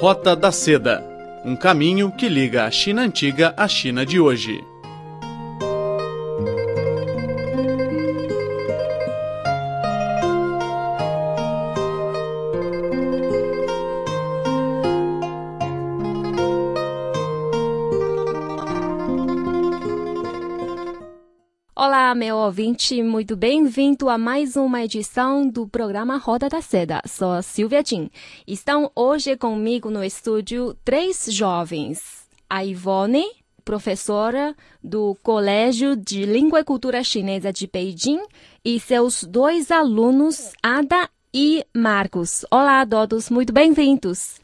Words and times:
Rota 0.00 0.34
da 0.34 0.50
Seda 0.50 1.02
um 1.44 1.54
caminho 1.54 2.10
que 2.10 2.28
liga 2.28 2.64
a 2.64 2.70
China 2.70 3.02
antiga 3.02 3.54
à 3.56 3.68
China 3.68 4.04
de 4.04 4.18
hoje. 4.18 4.73
Olá, 22.44 22.50
ouvinte, 22.50 23.02
muito 23.02 23.34
bem-vindo 23.34 24.06
a 24.06 24.18
mais 24.18 24.54
uma 24.54 24.84
edição 24.84 25.48
do 25.48 25.66
programa 25.66 26.18
Roda 26.18 26.46
da 26.46 26.60
Seda. 26.60 27.00
Sou 27.06 27.32
a 27.32 27.40
Silvia 27.40 27.82
Jin. 27.82 28.10
Estão 28.46 28.92
hoje 28.94 29.34
comigo 29.34 29.90
no 29.90 30.04
estúdio 30.04 30.76
três 30.84 31.24
jovens. 31.30 32.28
A 32.48 32.62
Ivone, 32.62 33.24
professora 33.64 34.54
do 34.82 35.16
Colégio 35.22 35.96
de 35.96 36.26
Língua 36.26 36.60
e 36.60 36.64
Cultura 36.64 37.02
Chinesa 37.02 37.50
de 37.50 37.66
Beijing, 37.66 38.20
e 38.62 38.78
seus 38.78 39.24
dois 39.24 39.70
alunos, 39.70 40.52
Ada 40.62 41.08
e 41.32 41.64
Marcos. 41.74 42.44
Olá 42.50 42.82
a 42.82 42.86
todos, 42.86 43.30
muito 43.30 43.54
bem-vindos. 43.54 44.38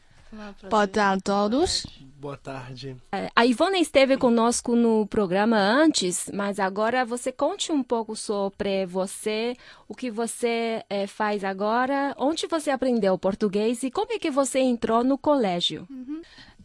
Boa 0.67 0.87
tarde 0.87 1.19
a 1.19 1.21
todos. 1.23 1.85
Boa 2.21 2.37
tarde. 2.37 2.95
A 3.35 3.45
Ivone 3.47 3.81
esteve 3.81 4.15
conosco 4.15 4.75
no 4.75 5.07
programa 5.07 5.57
antes, 5.57 6.29
mas 6.31 6.59
agora 6.59 7.03
você 7.03 7.31
conte 7.31 7.71
um 7.71 7.81
pouco 7.81 8.15
sobre 8.15 8.85
você, 8.85 9.57
o 9.87 9.95
que 9.95 10.11
você 10.11 10.85
eh, 10.87 11.07
faz 11.07 11.43
agora, 11.43 12.13
onde 12.19 12.45
você 12.45 12.69
aprendeu 12.69 13.17
português 13.17 13.81
e 13.81 13.89
como 13.89 14.13
é 14.13 14.19
que 14.19 14.29
você 14.29 14.59
entrou 14.59 15.03
no 15.03 15.17
colégio. 15.17 15.87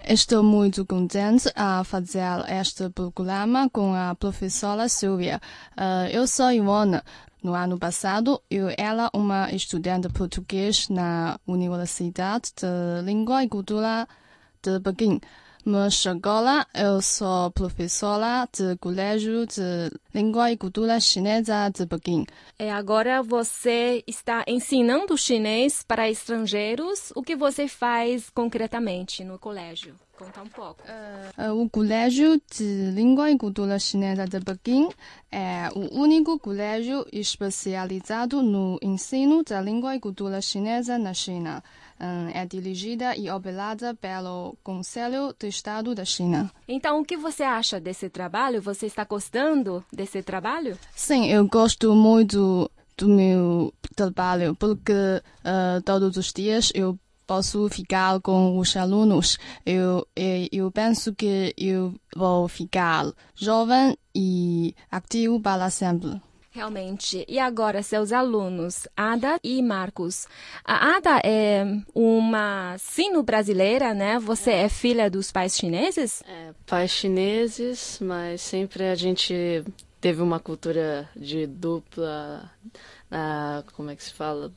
Estou 0.07 0.43
muito 0.43 0.85
contente 0.85 1.51
a 1.57 1.83
fazer 1.85 2.21
este 2.61 2.91
programa 2.91 3.71
com 3.71 3.95
a 3.95 4.15
professora 4.15 4.91
Silvia. 4.91 5.41
Uh, 5.73 6.11
eu 6.13 6.27
sou 6.27 6.53
Ivone. 6.53 7.01
No 7.43 7.55
ano 7.55 7.79
passado, 7.79 8.43
eu 8.51 8.69
era 8.77 9.09
uma 9.15 9.51
estudante 9.53 10.11
português 10.11 10.91
na 10.91 11.41
Universidade 11.47 12.53
de 12.55 13.03
Língua 13.07 13.43
e 13.43 13.49
Cultura 13.49 14.07
de 14.63 14.81
Pequim. 14.81 15.19
Mas 15.69 16.07
agora 16.07 16.65
eu 16.73 17.03
sou 17.03 17.51
professora 17.51 18.49
de 18.53 18.77
Colégio 18.77 19.45
de 19.49 19.91
Língua 20.15 20.53
e 20.53 20.57
Cultura 20.57 21.01
Chinesa 21.01 21.69
de 21.71 21.85
Pequim. 21.87 22.25
E 22.57 22.71
agora 22.71 23.21
você 23.21 24.05
está 24.07 24.45
ensinando 24.47 25.19
chinês 25.19 25.83
para 25.83 26.09
estrangeiros. 26.09 27.13
O 27.17 27.23
que 27.23 27.35
você 27.35 27.67
faz 27.67 28.31
concretamente 28.31 29.25
no 29.25 29.41
colégio? 29.41 29.97
Conta 30.17 30.41
um 30.41 30.47
pouco. 30.47 30.83
Uh, 31.37 31.61
o 31.61 31.69
Colégio 31.69 32.41
de 32.51 32.93
Língua 32.93 33.31
e 33.31 33.37
Cultura 33.37 33.77
Chinesa 33.79 34.25
de 34.25 34.41
Pequim 34.41 34.89
é 35.33 35.69
o 35.75 36.01
único 36.01 36.39
colégio 36.39 37.05
especializado 37.13 38.41
no 38.41 38.79
ensino 38.81 39.43
da 39.43 39.61
língua 39.61 39.97
e 39.97 40.01
cultura 40.01 40.41
chinesa 40.41 40.97
na 40.97 41.13
China. 41.13 41.63
É 42.35 42.45
dirigida 42.45 43.17
e 43.17 43.31
operada 43.31 43.95
pelo 43.95 44.57
Conselho 44.63 45.35
de 45.39 45.49
Estado 45.49 45.95
da 45.95 46.05
China. 46.05 46.51
Então, 46.69 47.01
o 47.01 47.05
que 47.05 47.17
você 47.17 47.43
acha 47.43 47.81
desse 47.81 48.09
trabalho? 48.11 48.61
Você 48.63 48.87
está 48.87 49.05
gostando 49.05 49.85
desse 49.93 50.23
trabalho? 50.23 50.79
Sim, 50.95 51.27
eu 51.31 51.47
gosto 51.49 51.95
muito 51.95 52.71
do 52.97 53.09
meu 53.09 53.73
trabalho, 53.95 54.55
porque 54.55 54.93
uh, 54.93 55.83
todos 55.85 56.17
os 56.17 56.33
dias 56.33 56.71
eu 56.75 56.99
posso 57.27 57.69
ficar 57.69 58.21
com 58.21 58.59
os 58.59 58.77
alunos. 58.77 59.39
Eu, 59.65 60.07
eu, 60.15 60.49
eu 60.53 60.71
penso 60.71 61.15
que 61.15 61.53
eu 61.57 61.95
vou 62.15 62.49
ficar 62.49 63.13
jovem 63.35 63.97
e 64.15 64.75
ativo 64.91 65.41
para 65.41 65.69
sempre. 65.69 66.21
Realmente. 66.57 67.23
E 67.29 67.39
agora, 67.39 67.83
seus 67.83 68.13
alunos, 68.13 68.89
Ada 68.97 69.39
e 69.45 69.61
Marcos. 69.61 70.27
A 70.65 70.97
Ada 70.97 71.21
é 71.23 71.67
uma 71.95 72.77
sino 72.79 73.23
brasileira, 73.23 73.93
né? 73.93 74.19
Você 74.19 74.53
é 74.53 74.69
filha 74.71 75.11
dos 75.11 75.31
pais 75.31 75.55
chineses? 75.55 76.23
É, 76.27 76.55
pais 76.65 76.93
chineses, 76.93 77.99
mas 78.01 78.41
sempre 78.41 78.85
a 78.85 78.95
gente 78.95 79.65
teve 80.01 80.23
uma 80.23 80.41
cultura 80.41 81.07
de 81.15 81.47
dupla. 81.47 82.51
Uh, 83.13 83.71
como 83.73 83.91
é 83.91 83.95
que 83.95 84.03
se 84.03 84.15
fala? 84.15 84.51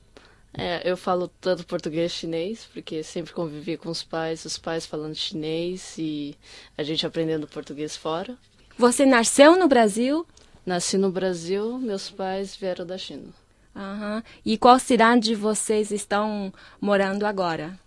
É, 0.53 0.89
eu 0.89 0.95
falo 0.95 1.27
tanto 1.41 1.65
português 1.65 2.13
e 2.13 2.15
chinês, 2.15 2.65
porque 2.73 3.03
sempre 3.03 3.33
convivi 3.33 3.75
com 3.75 3.89
os 3.89 4.03
pais, 4.03 4.45
os 4.45 4.57
pais 4.57 4.85
falando 4.85 5.15
chinês 5.15 5.97
e 5.97 6.33
a 6.77 6.83
gente 6.83 7.05
aprendendo 7.05 7.45
português 7.45 7.97
fora. 7.97 8.37
Você 8.77 9.05
nasceu 9.05 9.57
no 9.57 9.67
Brasil? 9.67 10.25
Nasci 10.69 10.99
no 10.99 11.11
Brasil, 11.11 11.79
meus 11.79 12.11
pais 12.11 12.55
vieram 12.55 12.85
da 12.85 12.95
China. 12.95 13.33
Uhum. 13.75 14.21
E 14.45 14.55
qual 14.55 14.77
cidade 14.77 15.33
vocês 15.33 15.89
estão 15.89 16.53
morando 16.79 17.25
agora? 17.25 17.79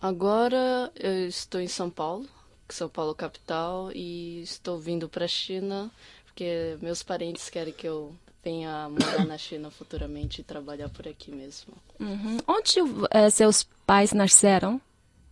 Agora 0.00 0.92
eu 0.94 1.26
estou 1.26 1.60
em 1.60 1.66
São 1.66 1.90
Paulo, 1.90 2.28
São 2.68 2.88
Paulo 2.88 3.12
capital, 3.12 3.90
e 3.92 4.40
estou 4.40 4.78
vindo 4.78 5.08
para 5.08 5.24
a 5.24 5.28
China 5.28 5.90
porque 6.26 6.78
meus 6.80 7.02
parentes 7.02 7.50
querem 7.50 7.72
que 7.72 7.88
eu 7.88 8.14
venha 8.40 8.88
morar 8.88 9.26
na 9.26 9.36
China 9.36 9.68
futuramente 9.68 10.42
e 10.42 10.44
trabalhar 10.44 10.90
por 10.90 11.08
aqui 11.08 11.32
mesmo. 11.32 11.74
Uhum. 11.98 12.38
Onde 12.46 12.78
é, 13.10 13.30
seus 13.30 13.64
pais 13.84 14.12
nasceram? 14.12 14.80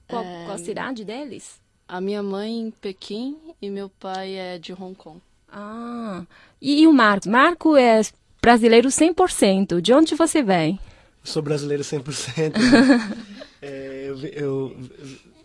Qual, 0.08 0.24
é... 0.24 0.44
qual 0.44 0.58
cidade 0.58 1.04
deles? 1.04 1.60
A 1.86 2.00
minha 2.00 2.20
mãe 2.20 2.58
em 2.58 2.70
Pequim 2.72 3.38
e 3.62 3.70
meu 3.70 3.88
pai 3.88 4.34
é 4.34 4.58
de 4.58 4.72
Hong 4.72 4.96
Kong. 4.96 5.20
Ah, 5.52 6.22
e, 6.60 6.82
e 6.82 6.86
o 6.86 6.92
Marco? 6.92 7.28
Marco 7.28 7.76
é 7.76 8.00
brasileiro 8.40 8.88
100%. 8.88 9.80
De 9.80 9.92
onde 9.92 10.14
você 10.14 10.42
vem? 10.42 10.78
Sou 11.22 11.42
brasileiro 11.42 11.82
100%. 11.82 12.54
é, 13.60 14.06
eu, 14.08 14.18
eu, 14.26 14.76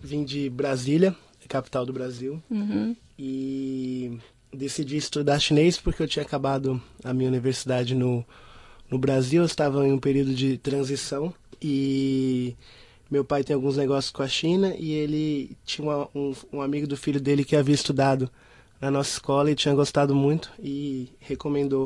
vim 0.02 0.24
de 0.24 0.50
Brasília, 0.50 1.16
capital 1.48 1.86
do 1.86 1.94
Brasil, 1.94 2.42
uhum. 2.50 2.96
e 3.20 4.18
decidi 4.54 4.98
estudar 4.98 5.40
chinês 5.40 5.78
porque 5.78 6.02
eu 6.02 6.08
tinha 6.08 6.24
acabado 6.24 6.82
a 7.04 7.14
minha 7.14 7.30
universidade 7.30 7.94
no, 7.94 8.26
no 8.90 8.98
Brasil. 8.98 9.42
Eu 9.42 9.46
estava 9.46 9.86
em 9.86 9.92
um 9.92 10.00
período 10.00 10.34
de 10.34 10.58
transição 10.58 11.34
e 11.62 12.56
meu 13.12 13.24
pai 13.24 13.44
tem 13.44 13.54
alguns 13.54 13.78
negócios 13.78 14.12
com 14.12 14.24
a 14.24 14.28
China 14.28 14.74
e 14.78 14.92
ele 14.92 15.58
tinha 15.66 16.08
um, 16.16 16.34
um 16.52 16.62
amigo 16.62 16.88
do 16.88 16.98
filho 16.98 17.20
dele 17.20 17.44
que 17.44 17.56
havia 17.56 17.76
estudado 17.76 18.30
na 18.80 18.92
nossa 18.92 19.12
escola 19.12 19.52
e 19.52 19.56
tinha 19.56 19.74
gostado 19.74 20.14
muito 20.14 20.52
e 20.60 21.10
recomendou 21.20 21.86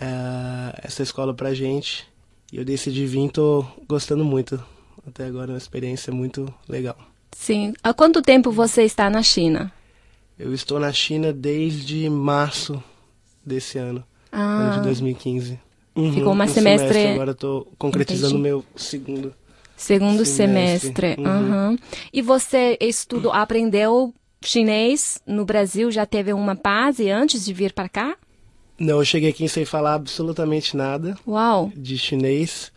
uh, 0.00 0.78
essa 0.82 1.02
escola 1.02 1.34
pra 1.34 1.54
gente. 1.54 2.06
E 2.52 2.56
eu 2.56 2.64
decidi 2.64 3.06
vir, 3.06 3.30
tô 3.30 3.64
gostando 3.88 4.24
muito. 4.24 4.62
Até 5.06 5.26
agora 5.26 5.50
é 5.50 5.54
uma 5.54 5.58
experiência 5.58 6.12
muito 6.12 6.52
legal. 6.68 6.96
Sim. 7.32 7.74
Há 7.82 7.92
quanto 7.92 8.22
tempo 8.22 8.50
você 8.50 8.82
está 8.82 9.10
na 9.10 9.22
China? 9.22 9.72
Eu 10.38 10.52
estou 10.54 10.78
na 10.78 10.92
China 10.92 11.32
desde 11.32 12.08
março 12.08 12.82
desse 13.44 13.78
ano, 13.78 14.04
ah. 14.32 14.40
ano 14.40 14.76
de 14.78 14.82
2015. 14.82 15.60
Uhum, 15.94 16.12
Ficou 16.12 16.32
uma 16.32 16.44
um 16.44 16.48
semestre... 16.48 16.88
semestre. 16.88 17.12
Agora 17.12 17.30
estou 17.32 17.72
concretizando 17.78 18.36
o 18.36 18.38
meu 18.38 18.64
segundo 18.74 19.34
segundo 19.76 20.24
semestre. 20.24 20.94
semestre. 20.94 21.22
Uhum. 21.22 21.68
Uhum. 21.70 21.78
E 22.12 22.22
você 22.22 22.76
estudou, 22.80 23.32
aprendeu 23.32 24.14
chinês 24.44 25.20
no 25.26 25.44
Brasil? 25.44 25.90
Já 25.90 26.06
teve 26.06 26.32
uma 26.32 26.54
base 26.54 27.10
antes 27.10 27.44
de 27.44 27.52
vir 27.52 27.72
para 27.72 27.88
cá? 27.88 28.16
Não, 28.78 28.98
eu 28.98 29.04
cheguei 29.04 29.30
aqui 29.30 29.48
sem 29.48 29.64
falar 29.64 29.94
absolutamente 29.94 30.76
nada 30.76 31.16
Uau. 31.26 31.72
de 31.76 31.96
chinês, 31.96 32.72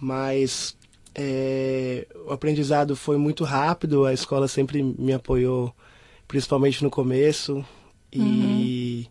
mas 0.00 0.76
é, 1.14 2.06
o 2.26 2.32
aprendizado 2.32 2.94
foi 2.94 3.16
muito 3.16 3.42
rápido. 3.44 4.04
A 4.04 4.12
escola 4.12 4.46
sempre 4.48 4.82
me 4.82 5.12
apoiou, 5.12 5.74
principalmente 6.28 6.82
no 6.82 6.90
começo, 6.90 7.64
e, 8.12 8.18
Uhum. 8.20 9.06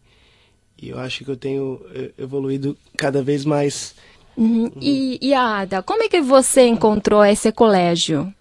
e 0.82 0.90
eu 0.90 1.00
acho 1.00 1.24
que 1.26 1.32
eu 1.32 1.38
tenho 1.38 1.82
evoluído 2.18 2.78
cada 2.98 3.22
vez 3.24 3.44
mais. 3.44 3.96
Uhum. 4.38 4.72
E, 4.80 5.18
e 5.22 5.34
Ada, 5.34 5.82
como 5.82 6.04
é 6.04 6.08
que 6.10 6.22
você 6.22 6.68
encontrou 6.68 7.26
esse 7.26 7.52
colégio 7.52 8.32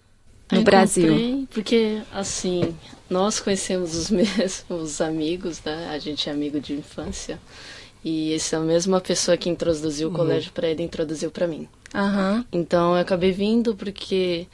no 0.51 0.59
Eu 0.59 0.63
Brasil? 0.63 1.47
Porque, 1.51 2.01
assim, 2.13 2.73
nós 3.09 3.39
conhecemos 3.39 3.95
os 3.95 4.09
mesmos 4.11 5.01
amigos, 5.01 5.61
né? 5.63 5.89
A 5.91 5.99
gente 5.99 6.29
é 6.29 6.31
amigo 6.31 6.59
de 6.59 6.73
infância. 6.73 7.39
E 8.03 8.33
essa 8.33 8.55
é 8.55 8.59
a 8.59 8.61
mesma 8.61 9.01
pessoa 9.01 9.35
que 9.35 9.49
introduziu 9.49 10.07
o 10.07 10.11
colégio 10.13 10.51
para 10.53 10.69
ele 10.69 10.83
introduziu 10.83 11.29
para 11.29 11.45
mim. 11.47 11.67
Aham. 11.93 12.45
Então 12.51 12.93
eu 12.95 13.01
acabei 13.01 13.31
vindo 13.33 13.75
porque 13.75 14.47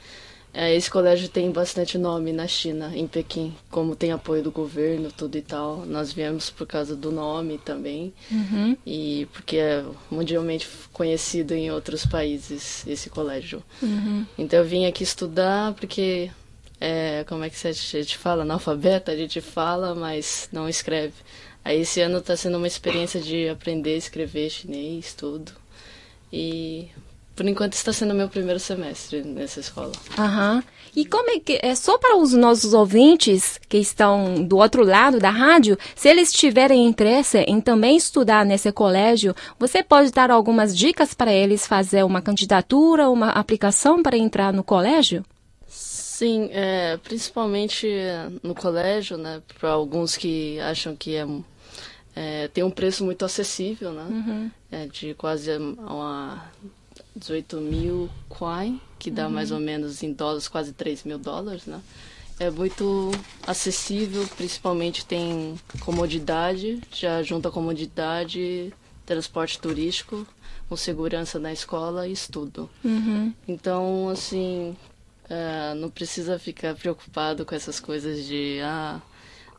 é, 0.52 0.74
esse 0.74 0.90
colégio 0.90 1.28
tem 1.28 1.52
bastante 1.52 1.96
nome 1.96 2.32
na 2.32 2.48
China, 2.48 2.90
em 2.92 3.06
Pequim, 3.06 3.54
como 3.70 3.94
tem 3.94 4.10
apoio 4.10 4.42
do 4.42 4.50
governo, 4.50 5.12
tudo 5.12 5.36
e 5.36 5.42
tal. 5.42 5.84
Nós 5.86 6.12
viemos 6.12 6.50
por 6.50 6.66
causa 6.66 6.96
do 6.96 7.12
nome 7.12 7.58
também 7.58 8.12
Uhum. 8.32 8.76
e 8.84 9.28
porque 9.32 9.58
é 9.58 9.84
mundialmente 10.10 10.66
conhecido 10.92 11.54
em 11.54 11.70
outros 11.70 12.04
países 12.04 12.84
esse 12.84 13.08
colégio. 13.10 13.62
Uhum. 13.80 14.26
Então 14.36 14.58
eu 14.58 14.64
vim 14.64 14.86
aqui 14.86 15.04
estudar 15.04 15.72
porque 15.74 16.32
é, 16.86 17.24
como 17.24 17.42
é 17.42 17.50
que 17.50 17.66
a 17.66 17.72
gente 17.72 18.16
fala? 18.16 18.42
Analfabeta, 18.42 19.10
a 19.10 19.16
gente 19.16 19.40
fala, 19.40 19.92
mas 19.92 20.48
não 20.52 20.68
escreve. 20.68 21.14
Aí 21.64 21.80
esse 21.80 22.00
ano 22.00 22.18
está 22.18 22.36
sendo 22.36 22.58
uma 22.58 22.66
experiência 22.68 23.20
de 23.20 23.48
aprender 23.48 23.94
a 23.94 23.98
escrever 23.98 24.48
chinês, 24.48 25.12
tudo. 25.12 25.50
E 26.32 26.88
por 27.34 27.44
enquanto 27.44 27.72
está 27.72 27.92
sendo 27.92 28.14
meu 28.14 28.28
primeiro 28.28 28.60
semestre 28.60 29.22
nessa 29.22 29.58
escola. 29.58 29.90
Aham. 30.16 30.62
E 30.94 31.04
como 31.04 31.28
é 31.28 31.40
que 31.40 31.58
é 31.60 31.74
só 31.74 31.98
para 31.98 32.16
os 32.16 32.32
nossos 32.32 32.72
ouvintes 32.72 33.60
que 33.68 33.78
estão 33.78 34.44
do 34.44 34.56
outro 34.56 34.84
lado 34.84 35.18
da 35.18 35.30
rádio, 35.30 35.76
se 35.96 36.08
eles 36.08 36.32
tiverem 36.32 36.86
interesse 36.86 37.38
em 37.38 37.60
também 37.60 37.96
estudar 37.96 38.46
nesse 38.46 38.70
colégio, 38.70 39.34
você 39.58 39.82
pode 39.82 40.12
dar 40.12 40.30
algumas 40.30 40.74
dicas 40.74 41.14
para 41.14 41.32
eles 41.32 41.66
fazer 41.66 42.04
uma 42.04 42.22
candidatura, 42.22 43.10
uma 43.10 43.30
aplicação 43.30 44.04
para 44.04 44.16
entrar 44.16 44.52
no 44.52 44.62
colégio? 44.62 45.24
Sim, 46.16 46.48
é, 46.50 46.96
principalmente 46.96 47.86
no 48.42 48.54
colégio, 48.54 49.18
né? 49.18 49.42
Para 49.60 49.72
alguns 49.72 50.16
que 50.16 50.58
acham 50.60 50.96
que 50.96 51.14
é, 51.14 51.26
é, 52.14 52.48
tem 52.48 52.64
um 52.64 52.70
preço 52.70 53.04
muito 53.04 53.22
acessível, 53.22 53.92
né? 53.92 54.06
Uhum. 54.08 54.50
É, 54.70 54.86
de 54.86 55.12
quase 55.12 55.50
uma 55.58 56.50
18 57.14 57.60
mil 57.60 58.08
kwai, 58.30 58.80
que 58.98 59.10
dá 59.10 59.26
uhum. 59.26 59.34
mais 59.34 59.50
ou 59.50 59.60
menos 59.60 60.02
em 60.02 60.10
dólares 60.10 60.48
quase 60.48 60.72
3 60.72 61.04
mil 61.04 61.18
dólares, 61.18 61.66
né? 61.66 61.82
É 62.40 62.48
muito 62.48 63.10
acessível, 63.46 64.26
principalmente 64.38 65.04
tem 65.04 65.60
comodidade, 65.80 66.80
já 66.90 67.22
junta 67.22 67.50
comodidade, 67.50 68.72
transporte 69.04 69.58
turístico, 69.58 70.26
com 70.66 70.76
segurança 70.78 71.38
na 71.38 71.52
escola 71.52 72.08
e 72.08 72.12
estudo. 72.12 72.70
Uhum. 72.82 73.34
Então, 73.46 74.08
assim, 74.08 74.74
uh, 75.30 75.74
não 75.74 75.90
precisa 75.90 76.38
ficar 76.38 76.74
preocupado 76.74 77.44
com 77.44 77.54
essas 77.54 77.80
coisas 77.80 78.24
de, 78.26 78.60
ah, 78.62 79.00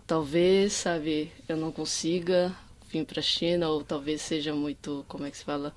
talvez, 0.05 0.73
sabe, 0.73 1.31
eu 1.47 1.57
não 1.57 1.71
consiga 1.71 2.55
vir 2.89 3.05
para 3.05 3.19
a 3.19 3.23
China, 3.23 3.69
ou 3.69 3.83
talvez 3.83 4.21
seja 4.21 4.53
muito, 4.53 5.03
como 5.07 5.25
é 5.25 5.31
que 5.31 5.37
se 5.37 5.43
fala, 5.43 5.73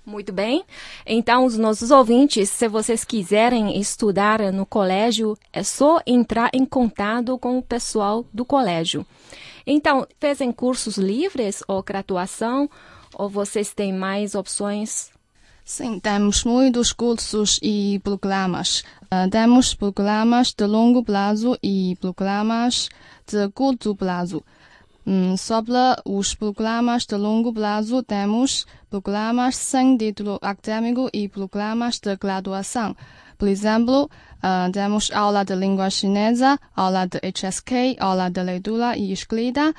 Muito 0.07 0.33
bem. 0.33 0.65
Então, 1.05 1.45
os 1.45 1.59
nossos 1.59 1.91
ouvintes, 1.91 2.49
se 2.49 2.69
vocês 2.69 3.03
quiserem 3.03 3.77
estudar 3.81 4.41
no 4.53 4.65
colégio, 4.65 5.37
é 5.53 5.65
só 5.65 6.01
entrar 6.07 6.49
em 6.55 6.65
contato 6.65 7.37
com 7.37 7.59
o 7.59 7.63
pessoal 7.63 8.25
do 8.33 8.45
colégio. 8.45 9.05
Então, 9.67 10.07
fazem 10.21 10.53
cursos 10.53 10.97
livres 10.97 11.61
ou 11.67 11.83
graduação? 11.83 12.71
Ou 13.19 13.29
vocês 13.29 13.75
têm 13.75 13.93
mais 13.93 14.37
opções? 14.37 15.11
Sim, 15.65 15.99
temos 15.99 16.45
muitos 16.45 16.93
cursos 16.93 17.59
e 17.61 17.99
programas. 18.05 18.85
Uh, 19.07 19.29
temos 19.29 19.75
programas 19.75 20.53
de 20.53 20.65
longo 20.67 21.03
prazo 21.03 21.59
e 21.61 21.97
programas 22.01 22.89
de 23.27 23.49
curto 23.49 23.97
prazo. 23.97 24.45
Um, 25.09 25.37
sobre 25.37 25.73
os 26.05 26.35
programas 26.35 27.07
de 27.07 27.17
longo 27.17 27.53
prazo, 27.53 28.03
temos 28.03 28.67
programas 28.91 29.55
sem 29.55 29.97
título 29.97 30.37
acadêmico 30.43 31.09
e 31.13 31.29
programas 31.29 32.01
de 32.01 32.17
graduação. 32.17 32.97
Por 33.39 33.47
exemplo, 33.47 34.11
uh, 34.43 34.73
temos 34.73 35.13
aula 35.13 35.45
de 35.45 35.55
língua 35.55 35.91
chinesa, 35.91 36.59
aula 36.75 37.07
de 37.07 37.21
HSK, 37.21 37.97
aula 38.01 38.29
de 38.29 38.43
leitura 38.43 38.97
e 38.97 39.13
escrita, 39.13 39.73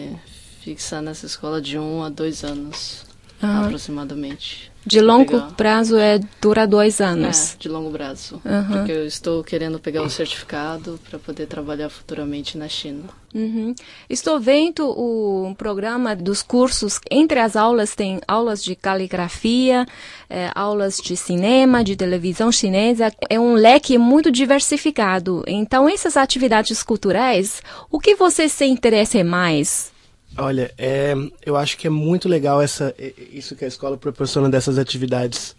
fixar 0.65 0.99
nessa 0.99 1.27
escola 1.27 1.61
de 1.61 1.77
um 1.77 2.03
a 2.03 2.09
dois 2.09 2.43
anos. 2.43 3.05
uhum. 3.41 3.65
aproximadamente. 3.65 4.71
De 4.87 5.01
longo 5.01 5.41
prazo 5.53 5.97
é 5.97 6.19
dura 6.39 6.67
dois 6.67 7.01
anos. 7.01 7.53
É, 7.53 7.57
de 7.57 7.67
longo 7.67 7.89
prazo. 7.89 8.39
Uhum. 8.45 8.67
Porque 8.71 8.91
eu 8.91 9.05
estou 9.07 9.43
querendo 9.43 9.79
pegar 9.79 10.03
o 10.03 10.09
certificado 10.09 10.99
para 11.09 11.17
poder 11.17 11.47
trabalhar 11.47 11.89
futuramente 11.89 12.55
na 12.55 12.67
China. 12.67 13.03
Uhum. 13.33 13.73
Estou 14.07 14.39
vendo 14.39 14.87
o 14.87 15.55
programa 15.55 16.15
dos 16.15 16.43
cursos. 16.43 16.99
Entre 17.09 17.39
as 17.39 17.55
aulas 17.55 17.95
tem 17.95 18.21
aulas 18.27 18.63
de 18.63 18.75
caligrafia, 18.75 19.87
é, 20.29 20.51
aulas 20.53 20.97
de 20.97 21.17
cinema, 21.17 21.83
de 21.83 21.95
televisão 21.95 22.51
chinesa. 22.51 23.11
É 23.27 23.39
um 23.39 23.55
leque 23.55 23.97
muito 23.97 24.31
diversificado. 24.31 25.43
Então, 25.47 25.89
essas 25.89 26.15
atividades 26.15 26.83
culturais, 26.83 27.59
o 27.89 27.99
que 27.99 28.13
você 28.13 28.47
se 28.47 28.65
interessa 28.65 29.23
mais? 29.23 29.94
Olha, 30.37 30.71
é, 30.77 31.13
eu 31.45 31.55
acho 31.55 31.77
que 31.77 31.87
é 31.87 31.89
muito 31.89 32.27
legal 32.27 32.61
essa, 32.61 32.93
isso 33.31 33.55
que 33.55 33.63
a 33.63 33.67
escola 33.67 33.97
proporciona 33.97 34.49
dessas 34.49 34.77
atividades 34.77 35.55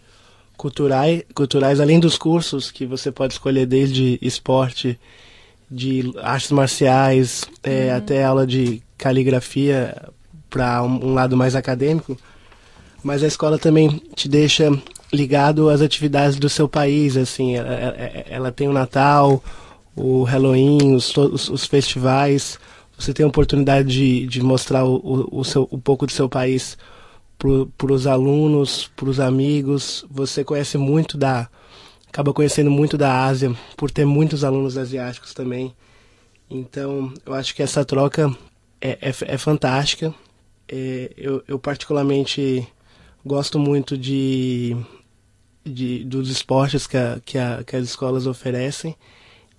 culturais, 0.55 1.23
culturais, 1.33 1.79
além 1.79 1.99
dos 1.99 2.17
cursos 2.17 2.69
que 2.71 2.85
você 2.85 3.11
pode 3.11 3.33
escolher 3.33 3.65
desde 3.65 4.19
esporte, 4.21 4.99
de 5.69 6.13
artes 6.21 6.51
marciais, 6.51 7.43
é, 7.61 7.89
uhum. 7.89 7.97
até 7.97 8.23
aula 8.23 8.47
de 8.47 8.81
caligrafia 8.97 10.09
para 10.49 10.81
um, 10.81 11.07
um, 11.07 11.13
lado 11.13 11.35
mais 11.35 11.55
acadêmico. 11.55 12.17
Mas 13.03 13.23
a 13.23 13.27
escola 13.27 13.59
também 13.59 14.01
te 14.15 14.29
deixa 14.29 14.71
ligado 15.11 15.69
às 15.69 15.81
atividades 15.81 16.37
do 16.37 16.49
seu 16.49 16.67
país, 16.67 17.17
assim, 17.17 17.55
ela, 17.55 17.73
ela, 18.29 18.51
tem 18.51 18.67
o 18.67 18.73
Natal, 18.73 19.43
o 19.95 20.23
Halloween, 20.23 20.95
os, 20.95 21.15
os, 21.15 21.49
os 21.49 21.65
festivais 21.65 22.59
você 22.97 23.13
tem 23.13 23.23
a 23.23 23.29
oportunidade 23.29 23.87
de, 23.87 24.25
de 24.25 24.41
mostrar 24.41 24.83
o, 24.83 25.27
o, 25.31 25.43
seu, 25.43 25.69
um 25.71 25.79
pouco 25.79 26.07
do 26.07 26.11
seu 26.11 26.27
país 26.27 26.77
para 27.37 27.93
os 27.93 28.07
alunos, 28.07 28.89
para 28.95 29.07
os 29.07 29.19
amigos. 29.19 30.03
Você 30.09 30.43
conhece 30.43 30.77
muito 30.77 31.15
da. 31.15 31.47
acaba 32.07 32.33
conhecendo 32.33 32.71
muito 32.71 32.97
da 32.97 33.23
Ásia, 33.25 33.55
por 33.75 33.91
ter 33.91 34.03
muitos 34.03 34.43
alunos 34.43 34.77
asiáticos 34.77 35.33
também. 35.33 35.75
Então, 36.49 37.13
eu 37.25 37.33
acho 37.33 37.53
que 37.53 37.61
essa 37.61 37.85
troca 37.85 38.35
é, 38.81 38.97
é, 39.01 39.13
é 39.21 39.37
fantástica. 39.37 40.13
É, 40.67 41.13
eu, 41.15 41.43
eu, 41.47 41.59
particularmente, 41.59 42.67
gosto 43.23 43.59
muito 43.59 43.95
de, 43.95 44.75
de 45.63 46.03
dos 46.03 46.29
esportes 46.29 46.87
que, 46.87 46.97
a, 46.97 47.21
que, 47.23 47.37
a, 47.37 47.63
que 47.63 47.75
as 47.75 47.85
escolas 47.85 48.25
oferecem 48.25 48.95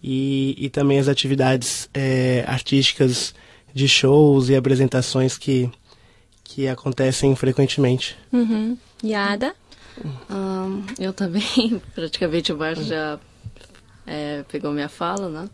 e, 0.03 0.55
e 0.59 0.69
também 0.69 0.99
as 0.99 1.09
atividades 1.09 1.89
é, 1.93 2.45
artísticas 2.47 3.35
de 3.75 3.89
shows 3.89 4.49
e 4.49 4.57
apresentações 4.57 5.37
que, 5.37 5.71
que 6.45 6.69
acontecem 6.69 7.35
frequentemente. 7.35 8.17
Uhum. 8.33 8.77
Yada? 9.05 9.55
Um, 10.31 10.85
eu 10.99 11.13
também, 11.13 11.81
praticamente 11.95 12.53
o 12.53 12.57
Bart 12.57 12.79
já 12.79 13.19
é, 14.09 14.45
pegou 14.49 14.73
minha 14.73 14.89
fala, 14.89 15.29
né? 15.29 15.49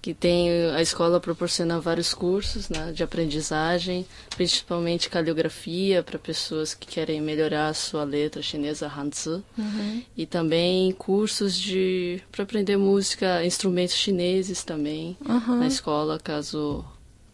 Que 0.00 0.14
tem 0.14 0.50
a 0.74 0.80
escola 0.80 1.20
proporciona 1.20 1.80
vários 1.80 2.14
cursos, 2.14 2.68
né, 2.68 2.92
de 2.92 3.02
aprendizagem, 3.02 4.06
principalmente 4.36 5.10
caligrafia 5.10 6.02
para 6.02 6.18
pessoas 6.18 6.72
que 6.72 6.86
querem 6.86 7.20
melhorar 7.20 7.68
a 7.68 7.74
sua 7.74 8.04
letra 8.04 8.40
chinesa 8.40 8.88
Hanzi, 8.88 9.42
uhum. 9.58 10.02
e 10.16 10.24
também 10.24 10.92
cursos 10.92 11.56
de 11.56 12.22
para 12.32 12.44
aprender 12.44 12.76
música, 12.76 13.44
instrumentos 13.44 13.94
chineses 13.94 14.64
também 14.64 15.16
uhum. 15.28 15.58
na 15.58 15.66
escola, 15.66 16.18
caso 16.18 16.84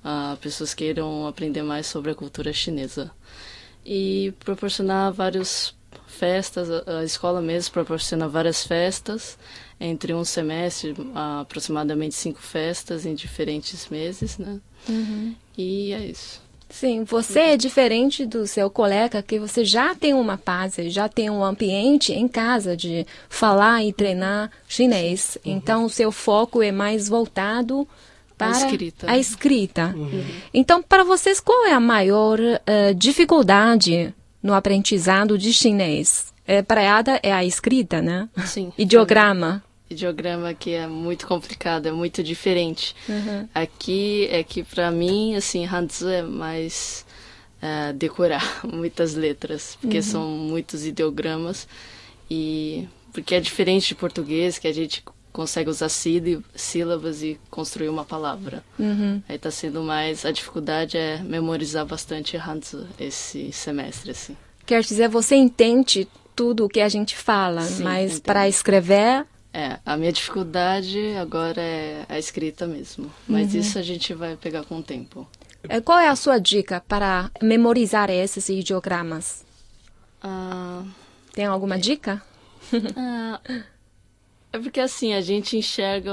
ah, 0.02 0.36
pessoas 0.40 0.74
queiram 0.74 1.26
aprender 1.26 1.62
mais 1.62 1.86
sobre 1.86 2.10
a 2.10 2.14
cultura 2.14 2.52
chinesa. 2.52 3.10
E 3.86 4.32
proporcionar 4.40 5.12
vários 5.12 5.74
festas, 6.14 6.68
a 6.86 7.04
escola 7.04 7.40
mesmo 7.40 7.72
proporciona 7.72 8.28
várias 8.28 8.64
festas 8.64 9.36
entre 9.80 10.14
um 10.14 10.24
semestre, 10.24 10.94
aproximadamente 11.14 12.14
cinco 12.14 12.40
festas 12.40 13.04
em 13.04 13.14
diferentes 13.14 13.88
meses, 13.88 14.38
né? 14.38 14.60
Uhum. 14.88 15.34
E 15.58 15.92
é 15.92 16.06
isso. 16.06 16.42
Sim, 16.68 17.04
você 17.04 17.38
é 17.38 17.56
diferente 17.56 18.26
do 18.26 18.46
seu 18.46 18.68
colega 18.68 19.22
que 19.22 19.38
você 19.38 19.64
já 19.64 19.94
tem 19.94 20.12
uma 20.12 20.40
base, 20.44 20.90
já 20.90 21.08
tem 21.08 21.30
um 21.30 21.44
ambiente 21.44 22.12
em 22.12 22.26
casa 22.26 22.76
de 22.76 23.06
falar 23.28 23.84
e 23.84 23.92
treinar 23.92 24.50
chinês. 24.66 25.38
Uhum. 25.44 25.52
Então, 25.52 25.84
o 25.84 25.90
seu 25.90 26.10
foco 26.10 26.62
é 26.62 26.72
mais 26.72 27.08
voltado 27.08 27.86
para 28.36 28.48
a 28.48 28.50
escrita. 28.50 29.10
A 29.10 29.18
escrita. 29.18 29.94
Uhum. 29.96 30.24
Então, 30.52 30.82
para 30.82 31.04
vocês, 31.04 31.38
qual 31.38 31.66
é 31.66 31.72
a 31.72 31.80
maior 31.80 32.40
uh, 32.40 32.94
dificuldade 32.96 34.12
no 34.44 34.54
aprendizado 34.54 35.36
de 35.36 35.52
chinês? 35.52 36.32
É, 36.46 36.62
para 36.62 36.82
é 37.22 37.32
a 37.32 37.44
escrita, 37.44 38.02
né? 38.02 38.28
Sim. 38.44 38.70
Ideograma 38.78 39.64
ideograma 39.88 40.52
que 40.54 40.72
é 40.72 40.86
muito 40.86 41.26
complicado, 41.26 41.86
é 41.86 41.92
muito 41.92 42.22
diferente. 42.22 42.94
Uhum. 43.08 43.48
Aqui 43.54 44.26
é 44.30 44.42
que 44.42 44.62
para 44.62 44.90
mim, 44.90 45.36
assim, 45.36 45.64
Hanzi 45.66 46.06
é 46.06 46.22
mais 46.22 47.06
uh, 47.62 47.92
decorar 47.94 48.60
muitas 48.64 49.14
letras, 49.14 49.78
porque 49.80 49.98
uhum. 49.98 50.02
são 50.02 50.28
muitos 50.30 50.84
ideogramas 50.84 51.68
e 52.30 52.88
porque 53.12 53.34
é 53.34 53.40
diferente 53.40 53.88
de 53.88 53.94
português, 53.94 54.58
que 54.58 54.66
a 54.66 54.72
gente 54.72 55.04
consegue 55.34 55.68
usar 55.68 55.88
sílabas 55.88 57.20
e 57.20 57.40
construir 57.50 57.88
uma 57.88 58.04
palavra. 58.04 58.62
Uhum. 58.78 59.20
Aí 59.28 59.34
está 59.34 59.50
sendo 59.50 59.82
mais 59.82 60.24
a 60.24 60.30
dificuldade 60.30 60.96
é 60.96 61.18
memorizar 61.18 61.84
bastante 61.84 62.36
Hanzi 62.36 62.86
esse 63.00 63.50
semestre 63.50 64.12
assim. 64.12 64.36
Quer 64.64 64.80
dizer, 64.82 65.08
você 65.08 65.34
entende 65.34 66.06
tudo 66.36 66.64
o 66.64 66.68
que 66.68 66.80
a 66.80 66.88
gente 66.88 67.16
fala, 67.16 67.62
Sim, 67.62 67.82
mas 67.82 68.20
para 68.20 68.48
escrever 68.48 69.26
é, 69.52 69.78
a 69.84 69.96
minha 69.96 70.12
dificuldade 70.12 71.16
agora 71.16 71.60
é 71.60 72.06
a 72.08 72.18
escrita 72.18 72.66
mesmo. 72.66 73.12
Mas 73.26 73.54
uhum. 73.54 73.60
isso 73.60 73.78
a 73.78 73.82
gente 73.82 74.14
vai 74.14 74.36
pegar 74.36 74.64
com 74.64 74.78
o 74.78 74.82
tempo. 74.82 75.28
É, 75.68 75.80
qual 75.80 75.98
é 75.98 76.08
a 76.08 76.16
sua 76.16 76.38
dica 76.38 76.80
para 76.86 77.30
memorizar 77.42 78.08
esses 78.08 78.48
ideogramas? 78.48 79.44
Ah, 80.22 80.84
Tem 81.32 81.44
alguma 81.44 81.74
é, 81.74 81.78
dica? 81.78 82.22
Ah, 82.96 83.40
é 84.54 84.58
porque 84.60 84.78
assim, 84.78 85.12
a 85.14 85.20
gente 85.20 85.56
enxerga, 85.56 86.12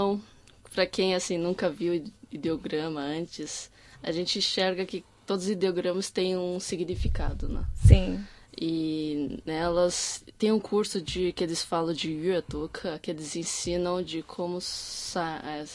para 0.73 0.87
quem 0.87 1.13
assim 1.13 1.37
nunca 1.37 1.69
viu 1.69 2.03
ideograma 2.31 2.99
antes, 2.99 3.69
a 4.01 4.11
gente 4.11 4.39
enxerga 4.39 4.83
que 4.83 5.05
todos 5.27 5.45
os 5.45 5.51
ideogramas 5.51 6.09
têm 6.09 6.35
um 6.35 6.59
significado, 6.59 7.47
né? 7.47 7.63
Sim. 7.85 8.25
E 8.59 9.39
nelas 9.45 10.25
tem 10.39 10.51
um 10.51 10.59
curso 10.59 10.99
de 10.99 11.31
que 11.33 11.43
eles 11.43 11.63
falam 11.63 11.93
de 11.93 12.11
Yuetuk, 12.11 12.79
que 12.99 13.11
eles 13.11 13.35
ensinam 13.35 14.01
de 14.01 14.23
como 14.23 14.57
é, 14.57 15.65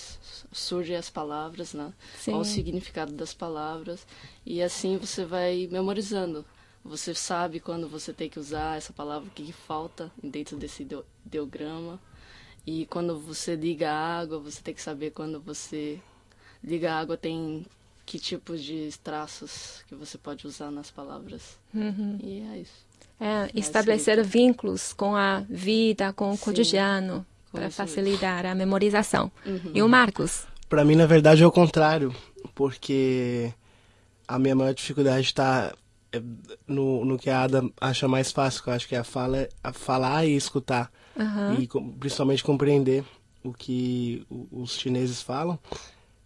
surgem 0.50 0.96
as 0.96 1.08
palavras, 1.08 1.72
né? 1.72 1.92
Sim. 2.18 2.32
Qual 2.32 2.40
o 2.40 2.44
significado 2.44 3.12
das 3.12 3.32
palavras. 3.32 4.04
E 4.44 4.60
assim 4.60 4.96
você 4.96 5.24
vai 5.24 5.68
memorizando. 5.70 6.44
Você 6.84 7.14
sabe 7.14 7.60
quando 7.60 7.88
você 7.88 8.12
tem 8.12 8.28
que 8.28 8.40
usar 8.40 8.76
essa 8.76 8.92
palavra, 8.92 9.28
o 9.28 9.30
que, 9.30 9.44
que 9.44 9.52
falta 9.52 10.10
dentro 10.20 10.56
desse 10.56 10.84
ideograma. 11.24 12.00
E 12.66 12.84
quando 12.86 13.18
você 13.18 13.54
liga 13.54 13.90
a 13.90 14.18
água, 14.18 14.40
você 14.40 14.60
tem 14.60 14.74
que 14.74 14.82
saber 14.82 15.10
quando 15.12 15.40
você 15.40 16.00
liga 16.62 16.92
a 16.92 16.98
água 16.98 17.16
tem 17.16 17.64
que 18.04 18.18
tipos 18.18 18.62
de 18.62 18.90
traços 19.02 19.84
que 19.88 19.94
você 19.94 20.18
pode 20.18 20.46
usar 20.46 20.70
nas 20.70 20.90
palavras. 20.90 21.58
Uhum. 21.74 22.18
E 22.22 22.40
é 22.52 22.58
isso. 22.58 22.86
É, 23.18 23.50
estabelecer 23.54 24.22
vínculos 24.22 24.92
com 24.92 25.16
a 25.16 25.40
vida, 25.48 26.12
com 26.12 26.30
o 26.30 26.36
Sim. 26.36 26.44
cotidiano, 26.44 27.26
para 27.50 27.70
facilitar 27.70 28.44
a 28.44 28.54
memorização. 28.54 29.30
Uhum. 29.44 29.72
E 29.74 29.82
o 29.82 29.88
Marcos? 29.88 30.46
Para 30.68 30.84
mim, 30.84 30.94
na 30.94 31.06
verdade, 31.06 31.42
é 31.42 31.46
o 31.46 31.52
contrário, 31.52 32.14
porque 32.54 33.52
a 34.28 34.38
minha 34.38 34.54
maior 34.54 34.74
dificuldade 34.74 35.26
está 35.26 35.72
é, 36.12 36.22
no, 36.66 37.04
no 37.04 37.18
que 37.18 37.30
a 37.30 37.42
Ada 37.42 37.62
acha 37.80 38.06
mais 38.06 38.30
fácil, 38.30 38.62
que 38.62 38.68
eu 38.68 38.74
acho 38.74 38.88
que 38.88 38.94
é 38.94 38.98
a, 38.98 39.04
fala, 39.04 39.48
a 39.62 39.72
falar 39.72 40.26
e 40.26 40.36
escutar. 40.36 40.90
Uhum. 41.18 41.54
E 41.60 41.68
principalmente 41.98 42.44
compreender 42.44 43.04
o 43.42 43.52
que 43.52 44.26
os 44.50 44.78
chineses 44.78 45.22
falam. 45.22 45.58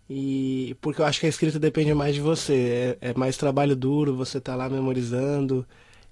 E 0.09 0.76
porque 0.80 1.00
eu 1.00 1.06
acho 1.06 1.20
que 1.20 1.26
a 1.26 1.28
escrita 1.28 1.59
depende 1.59 1.94
mais 1.94 2.14
de 2.14 2.20
você. 2.20 2.97
É, 3.00 3.11
é 3.11 3.14
mais 3.14 3.37
trabalho 3.37 3.76
duro, 3.76 4.16
você 4.16 4.40
tá 4.40 4.56
lá 4.56 4.68
memorizando, 4.68 5.64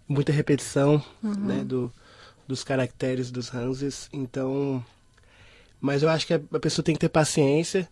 muita 0.09 0.33
repetição 0.33 1.03
uhum. 1.23 1.35
né, 1.35 1.65
do, 1.65 1.93
dos 2.47 2.63
caracteres 2.63 3.31
dos 3.31 3.53
Hanses. 3.53 4.09
Então. 4.13 4.85
Mas 5.81 6.03
eu 6.03 6.09
acho 6.09 6.27
que 6.27 6.35
a 6.35 6.61
pessoa 6.61 6.85
tem 6.85 6.95
que 6.95 7.01
ter 7.01 7.09
paciência. 7.09 7.89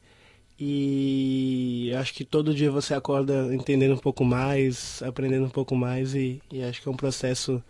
E 0.59 1.93
acho 1.99 2.15
que 2.15 2.25
todo 2.25 2.55
dia 2.55 2.71
você 2.71 2.95
acorda 2.95 3.55
entendendo 3.55 3.93
um 3.93 3.99
pouco 3.99 4.25
mais, 4.25 5.03
aprendendo 5.03 5.45
um 5.45 5.51
pouco 5.51 5.77
mais, 5.77 6.15
e, 6.15 6.41
e 6.51 6.63
acho 6.63 6.81
que 6.81 6.89
é 6.89 6.91
um 6.91 6.97
processo 6.97 7.63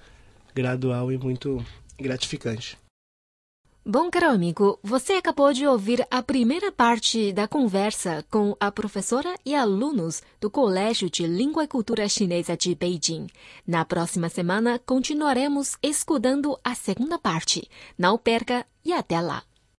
gradual 0.55 1.11
e 1.11 1.19
muito 1.19 1.65
gratificante. 1.99 2.79
Bom, 3.89 4.11
caro 4.11 4.31
amigo, 4.31 4.81
você 4.83 5.13
acabou 5.13 5.53
de 5.53 5.65
ouvir 5.65 6.05
a 6.11 6.21
primeira 6.21 6.73
parte 6.73 7.33
da 7.33 7.47
conversa 7.47 8.25
com 8.29 8.57
a 8.59 8.69
professora 8.73 9.33
e 9.47 9.55
alunos 9.55 10.25
do 10.41 10.51
Colégio 10.51 11.09
de 11.09 11.25
Língua 11.25 11.63
e 11.63 11.69
Cultura 11.69 12.09
Chinesa 12.09 12.57
de 12.57 12.75
Beijing. 12.75 13.29
Na 13.65 13.85
próxima 13.85 14.29
semana, 14.29 14.81
continuaremos 14.85 15.77
escutando 15.81 16.59
a 16.65 16.75
segunda 16.75 17.17
parte. 17.17 17.71
Não 17.97 18.19
perca 18.19 18.67
e 18.85 18.93
até 18.93 19.21
lá! 19.21 19.45